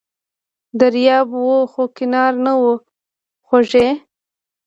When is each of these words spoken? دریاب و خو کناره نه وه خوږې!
دریاب 0.79 1.29
و 1.45 1.51
خو 1.71 1.83
کناره 1.97 2.39
نه 2.45 2.53
وه 2.61 2.75
خوږې! 3.47 3.87